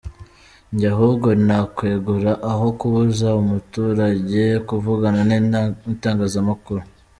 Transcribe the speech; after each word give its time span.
Njye 0.71 0.87
ahubwo 0.95 1.27
nakwegura 1.47 2.31
aho 2.51 2.65
kubuza 2.79 3.27
umuturage 3.41 4.41
kuvugana 4.67 5.19
n’ 5.29 5.31
itangazamakuru. 5.95 6.81